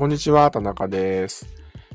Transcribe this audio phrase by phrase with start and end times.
[0.00, 1.46] こんにちは、田中です。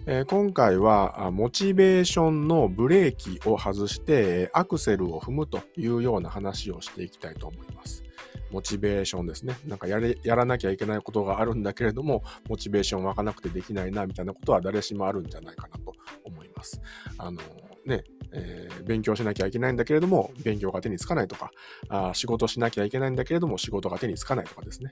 [0.05, 8.03] えー、今回は、モチベーションのブレーキを外して、アクセルを踏むというような話をしていきたいと思います。
[8.51, 9.55] モチベーションですね。
[9.65, 15.91] なんかやれ、やらなきゃいけないことがあるんだけれども、モチベーション湧かなくてできないな、みたいなことは誰しもあるんじゃないかなと
[16.23, 16.79] 思います。
[17.17, 17.41] あの
[17.87, 21.51] ね、えー、勉強しなきゃいけないんだけれども、勉強が手につかないとか、
[21.89, 24.91] あ仕事しなきゃいけないんだけれども、仕事が手につかないとかですね。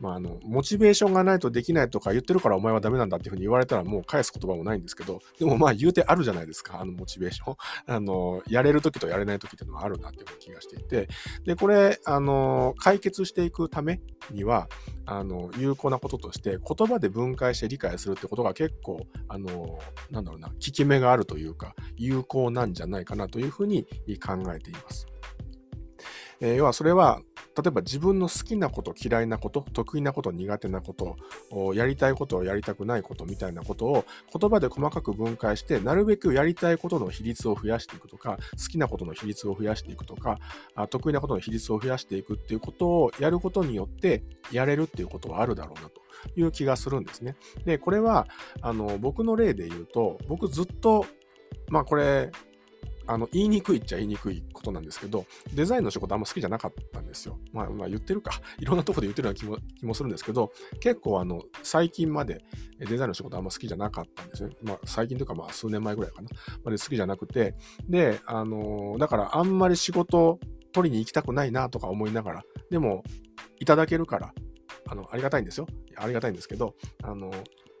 [0.00, 7.56] まあ、あの、モチベーションがないとできないとか言ってるからお前はダメなんだっていうふうに言われたらもう返す言葉もないんですけど、でもまあ言うてあるじゃないですか、あのモチベーション。
[7.86, 11.08] あの、やれる時とやれない時っていうのはあるなっていう気がしていて、
[11.44, 14.00] で、これ、あの、解決していくため
[14.30, 14.68] には、
[15.06, 19.78] あの、有効なこととして、言葉で分解して理解するってことが結構、あの、
[20.10, 23.86] なんだろうな、効き目があるというか、有効なんじゃないかなというふうに
[24.24, 25.06] 考えています。
[26.40, 27.20] えー、要はそれは、
[27.54, 31.16] 例えば自分の好きなこと、嫌いなこと、得意なこと、苦手なこと、
[31.74, 34.04] やりたいこと、やりたくないことみたいなことを
[34.38, 40.38] 言葉で細かく分解して、なるべくやりたいことの比率を増やしていくとか、好きなことの比率を増やしていくとか、
[40.88, 46.00] 得意なことの比率を増やしていくっていうことをやることによって、やれるっていうことはあるだろうなと
[46.36, 47.36] いう気がするんですね。
[47.64, 48.26] で、これは、
[48.62, 51.04] あの、僕の例で言うと、僕ずっと、
[51.68, 52.30] まあこれ、
[53.06, 57.38] あの、言いにくいっちゃ言いにくいことなんですけど、デザインの仕事あんま好きじゃなかったんですよ。
[57.52, 58.32] まあ、まあ、言ってるか。
[58.58, 62.44] いろんなとこで言ってるような気も気もするんですけど、結構あの、最近まで
[62.78, 64.56] デザインの仕事あんま好きじゃなかったんですね。
[64.62, 66.28] まあ、最近というかまあ、数年前ぐらいかな。
[66.64, 67.54] まで好きじゃなくて、
[67.88, 70.38] で、あの、だからあんまり仕事
[70.72, 73.02] 取りに行きたくないなとか思いながら、でも、
[73.60, 74.34] いただけるから、
[74.88, 75.66] あの、ありがたいんですよ。
[75.96, 77.30] ありがたいんですけど、あの、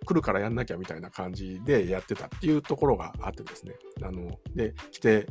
[0.04, 3.74] 来るからやんなきゃみたいな感じでやってたっていうところがあってですね。
[4.02, 5.26] あの、で、来て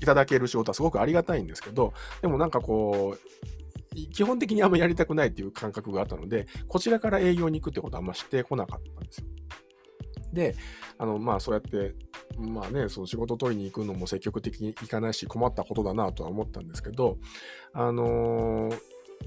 [0.00, 3.52] いただける仕事はすごくありがたいんですけど、でもなんかこう、
[4.12, 9.26] 基本的にあんまやりたくないっていう感覚があったので、こちらから営業に行くってことはあんましてこなかったんですよ。
[10.32, 10.56] で、
[10.98, 11.94] あの、まあそうやって、
[12.38, 17.18] まあね、その仕事取りに行くのも積極的に行かないし困ったことだなとは思ったんですけど、
[17.74, 18.78] あのー、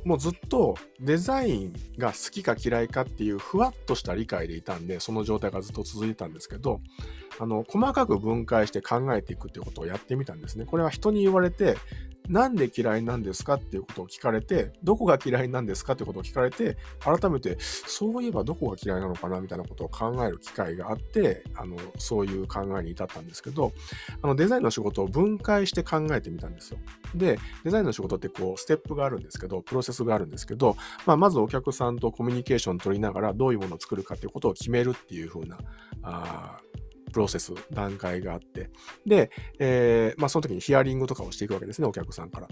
[0.03, 6.81] もうずっとデザインが好きか嫌いかっていうふわっとした理解でいたんで、その状態がずっと続いてたんですけど、
[7.39, 10.65] あの、細かく分解して考えていくっていうことをやってみたんですね。
[10.65, 11.77] これは人に言われて、
[12.29, 23.71] なんで嫌いなんですかっていうことを聞かれて、どこが嫌いなんですかってことを聞かれて、改めて、そういえばどこが嫌いなのかなみたいなことを考える機会があって、あの、そういう考えに至ったんですけど、
[24.21, 26.79] あの、デザインの仕事を分解して考えてみたんですよ。
[27.13, 30.75] で、デザインの仕事ってこう、ステップがあるんですけど、プロセスがあるんですけど、
[31.05, 35.57] まあ、まずお客さんとコミュニケーション取りながら、どういうものを作るかっていうことを決めるっていう風な、
[36.03, 36.59] あ
[37.15, 38.69] プロセス、段階があって、
[39.05, 42.47] で、えー、まあ、その時にヒアリングとかをしていくわけですね、お客さんから。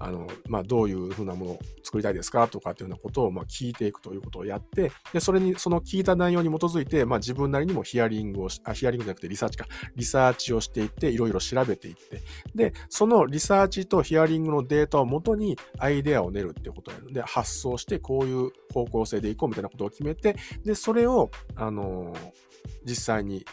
[0.00, 12.20] あの、まあ、どういうふうなものを作りたいですかとかっていうようなことを、まあ、聞いていくということをやって、で、それに、その聞いた内容に基づいて、まあ、自分なりにもヒアリングを、あ、ヒアリングじゃなくてリサーチか、リサーチをしていって、いろいろ調べていって、
[12.54, 17.08] で、そのリサーチとヒアリングのデータをもとにアイデアを練るっていうことをやる。
[17.08, 20.36] んで、発想してこういう方向性でいこうみたいなことを決めて、
[20.66, 22.32] で、それを、あのー、
[22.84, 23.44] 実際に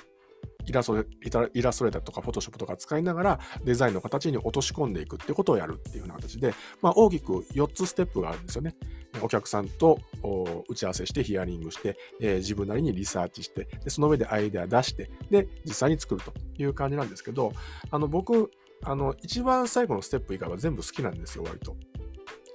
[0.69, 1.05] イラスト
[1.53, 8.75] イラストレーターとかフォトショップとか使いながらデザインの形に落とし込んでいくってことをやるっていうような形で、まあ、大きく4つステップがあるんですよね。
[9.21, 9.99] お客さんと
[10.69, 17.51] 打ち合わせしてヒアリングして、えー、自分なりにリサーチしてで、その上でアイデア出して、で、実際に作るという感じなんですけど、
[17.89, 18.51] あの僕、
[18.83, 21.75] あの、一番最後のステップ以外は全部好きなんですよ、割と。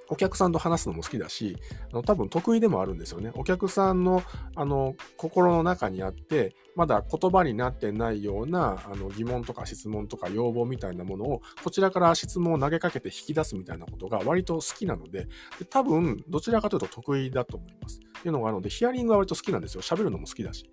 [0.09, 1.57] お客さんと話すのも好きだし、
[1.91, 3.31] あの多分得意でもあるんですよね。
[3.35, 4.23] お客さんの
[4.55, 15.27] あの心の中にあって、まだ言葉になってないようなあの疑問とか質問とか要望みたいなものを、こちらから質問を投げかけて引き出すみたいなことが割と好きなので、
[15.59, 17.99] で多分どちらかというと得意だと思います。
[17.99, 19.81] っていうのがあるので、ヒアリングは割と好きなんですよ。
[19.81, 20.69] 喋るのも好きだし。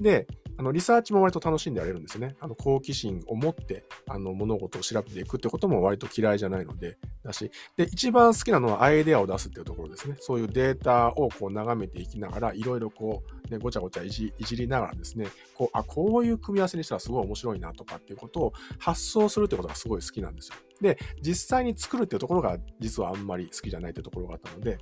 [0.00, 0.26] で、
[0.56, 2.36] あのリサーチも割と楽しんでやれるんですね。
[2.40, 10.16] あの好奇心を持ってあの物事を調べていくってことも割と嫌いじゃないので、だし、で、一番好きなのはアイデアを出すっていうところですね。
[10.20, 20.54] そういうデータをこう眺めていきながら、いろいろこう、ね、ごちゃごちゃいじいじりながらですね、こう、あ、こういう組み合わせにしたらすごい面白いなとかっていうことを発想するってことがすごい好きなんですよ。
[20.80, 24.78] で、実際に作るっていうところが実はあんまり好きじゃないってところがあったので、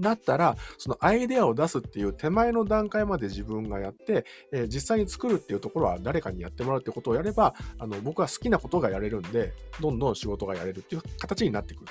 [0.00, 11.90] だったら、そのアイデアを出すっていう手前の段階まで自分がやって、えー、実際に作るっていうところは誰かにやってもらうってことをやれば、あの僕は好きなことがやれるんで、どんどん仕事がやれるっていう形になってくる。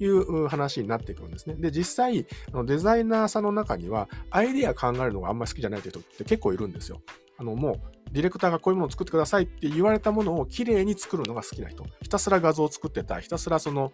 [0.00, 1.54] いう話になってくるんですね。
[1.56, 2.26] で、実際、
[2.66, 7.00] デザイナーさんの中には、アイデア考えるのがあんまり好きじゃないという人って結構いるんですよ。
[7.38, 11.84] あの、もう、ディレクターがこういうものを作ってくださいって言われたものをきれいに作るのが好きな人。
[12.00, 13.22] ひたすら画像を作ってたい。
[13.22, 13.92] ひたすらその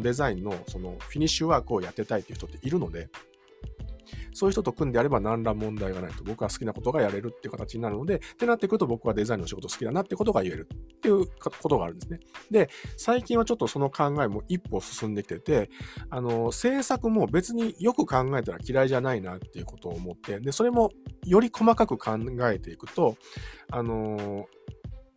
[0.00, 3.10] デザインのそのフィニッシュワークをやってたいっていう人っているので、
[4.32, 6.24] そういう人と組んでやれば何ら問題がないと。
[6.24, 12.20] 僕は好きなことがやれるっていう形になるので、ってなってくると僕はデザインの仕事好きだなってことが言えるっていうことがあるんですね。
[12.50, 15.70] で、最近はちょっとその考えも一歩進んできてて、
[16.10, 20.90] あの、制作も別によく考えたら嫌いじゃないなっていうことを思って、で、それも
[21.24, 22.18] より細かく考
[22.50, 23.16] えていくと、
[23.70, 24.46] あの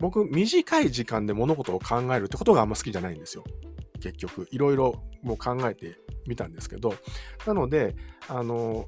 [0.02, 3.44] 僕、短い時間で物事を考えるってことがあんま好きじゃないんですよ。
[4.02, 6.96] 結局、いろいろもう考えてみたんですけど、
[7.46, 7.96] なので、
[8.28, 8.88] あの、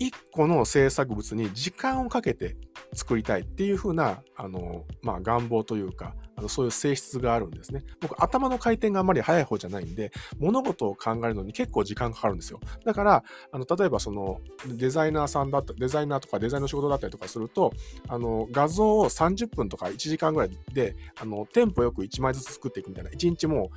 [0.00, 2.56] 1個の制作物に時間をかけて
[2.94, 7.84] 作りたいっていう風な、あの、まあ、願望というか、あのそういう性質があるんですね。
[8.00, 12.60] 僕、頭の回転があんまり速い方じゃないんで、物事を考えるのに結構時間かかるんですよ。
[12.82, 17.74] だから、あの例えばそのデザイナーさんだった、デザイナーとかデザインの仕事だったりとかすると、
[18.08, 23.70] あの画像を30分とか1時間ぐらいで、あのテンポよく1枚ずつ作っていくみたいな、1日も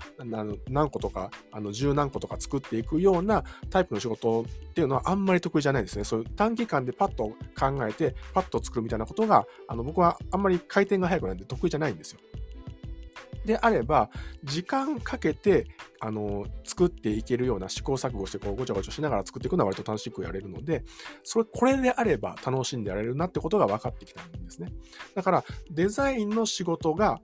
[0.70, 6.06] 何個とか、あの10何個とか作っていくようなタイプの仕事っていうのはあんまり得意じゃないですね。
[6.06, 12.20] そういう短期間でパッと考えて、パッと作るみたいなことが、あの僕はあんまり回転が速くないんで得意じゃないんですよ。
[13.46, 14.10] であれば、
[14.44, 15.68] 時間かけて、
[16.00, 20.84] あの、作っていけるような試行錯誤して、こう、ごちゃごちゃしながら作っていくのは割と楽しくやれるので、
[21.24, 24.72] それ、これであれば楽しんでやれるなってことが分かってきたんですね。
[25.16, 27.20] だから、デザインの仕事が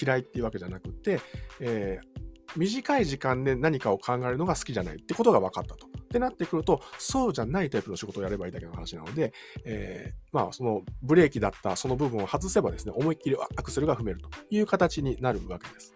[0.00, 1.20] 嫌いっていうわけじゃなくて、
[1.60, 5.95] えー、短い時間で何かを考えるのが好きじゃないってことが分かったと。
[6.16, 9.32] ってなってくると、そうじゃないタイプの仕事をやればいいだけの話なので、
[9.64, 15.94] えー、まあ、そのブレーキだったその部分を外せばですね、思いっきりアクセルが踏めるという形になるわけです。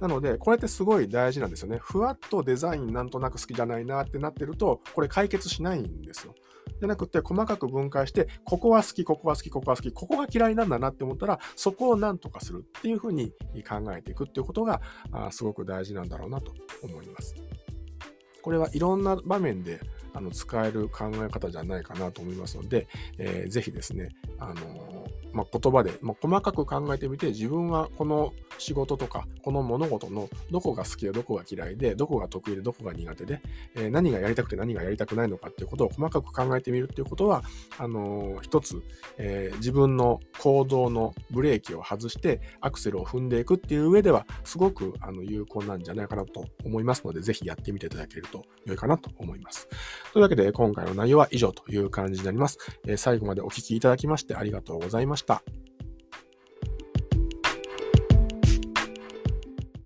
[0.00, 1.78] なので、これってすごい大事なんですよね。
[1.78, 6.34] ふわっとデザインなんとなく好きじゃないなってなってると、これ解決しないんですよ。
[6.80, 13.32] じゃなくて、細かく分解して、ここは好き、ここは好き、ここは好き、ここが嫌いなんだなって思ったら、そこを何とかするっていうふうに
[13.68, 14.80] 考えていくっていうことが、
[15.30, 17.34] すごく大事なんだろうなと思います。
[18.42, 19.80] これはいろんな場面で
[20.12, 22.88] あの使える考え方じゃないかなと思いますので、
[23.18, 24.08] えー、ぜひですね、
[24.38, 33.40] あのーまあ、言葉で、まあ、細かく考えてみて、自分はこの仕事とか、この物事のどこが好きでどこが嫌いで、どこが得意でどこが苦手で、
[33.74, 37.42] えー、何がやりたくて何がやりたくないのかっていうことを細かく考えてみるっていうことは、
[37.78, 38.82] あのー、一つ、
[39.18, 49.68] えー、自分の行動のブレーキを外してアクセルを踏んでいくっていう上では、すごくあの有効なんじゃないかなと思いますので、ぜひやってみていただけると良いかなと思います。
[50.12, 52.58] というわけで、今回の内容は以上という感じになります。
[52.86, 55.16] え最後までお聴きいただきましてありがとうございま。
[55.20, 55.59] した。